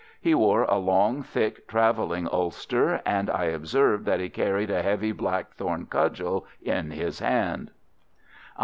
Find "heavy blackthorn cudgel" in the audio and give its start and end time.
4.81-6.47